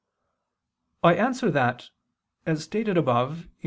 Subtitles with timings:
[1.03, 1.91] I answer that,
[2.47, 3.49] As stated above (Q.